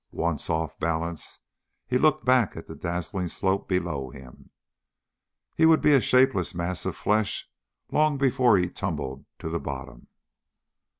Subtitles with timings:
[0.09, 1.41] Once, off balance,
[1.85, 4.49] he looked back at the dazzling slope below him.
[5.55, 7.47] He would be a shapeless mass of flesh
[7.91, 10.07] long before he tumbled to the bottom.